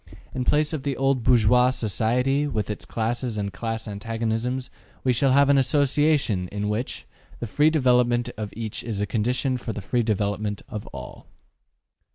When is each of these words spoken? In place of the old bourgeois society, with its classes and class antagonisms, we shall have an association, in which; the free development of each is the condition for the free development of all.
In 0.33 0.45
place 0.45 0.73
of 0.73 0.81
the 0.81 0.97
old 0.97 1.21
bourgeois 1.21 1.69
society, 1.69 2.47
with 2.47 2.71
its 2.71 2.85
classes 2.85 3.37
and 3.37 3.53
class 3.53 3.87
antagonisms, 3.87 4.71
we 5.03 5.13
shall 5.13 5.31
have 5.33 5.47
an 5.47 5.59
association, 5.59 6.47
in 6.47 6.69
which; 6.69 7.05
the 7.39 7.45
free 7.45 7.69
development 7.69 8.27
of 8.35 8.51
each 8.57 8.83
is 8.83 8.97
the 8.97 9.05
condition 9.05 9.57
for 9.57 9.73
the 9.73 9.79
free 9.83 10.01
development 10.01 10.63
of 10.67 10.87
all. 10.87 11.27